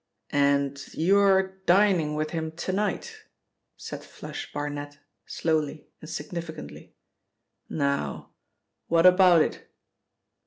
[0.33, 3.25] And you're dining with him to night?"
[3.77, 6.95] said 'Flush' Barnet slowly and significantly.
[7.69, 8.31] "Now,
[8.87, 9.69] what about it?"